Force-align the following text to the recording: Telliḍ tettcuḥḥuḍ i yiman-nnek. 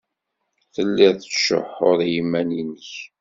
Telliḍ 0.73 1.11
tettcuḥḥuḍ 1.17 1.99
i 2.01 2.09
yiman-nnek. 2.13 2.89